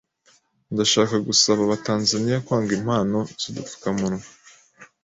Ndashaka 0.73 1.15
gusaba 1.27 1.61
Abatanzania 1.63 2.37
kwanga 2.45 2.71
impano 2.79 3.17
z'udupfukamunwa, 3.41 4.23